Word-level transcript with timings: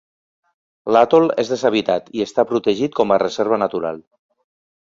L'atol 0.95 1.27
és 1.43 1.51
deshabitat 1.53 2.09
i 2.21 2.25
està 2.27 2.47
protegit 2.55 2.99
com 3.03 3.15
a 3.17 3.21
reserva 3.27 3.63
natural. 3.67 4.05